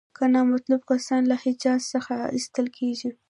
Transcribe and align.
که 0.17 0.23
نامطلوب 0.33 0.81
کسان 0.91 1.21
له 1.31 1.35
حجاز 1.43 1.81
څخه 1.93 2.13
ایستل 2.35 2.67
کیږي. 2.77 3.09